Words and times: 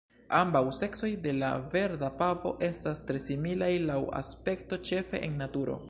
Ambaŭ 0.35 0.61
seksoj 0.77 1.09
de 1.25 1.33
la 1.43 1.51
Verda 1.75 2.09
pavo 2.21 2.55
estas 2.69 3.05
tre 3.11 3.23
similaj 3.27 3.71
laŭ 3.91 4.01
aspekto, 4.23 4.83
ĉefe 4.93 5.27
en 5.31 5.43
naturo. 5.45 5.79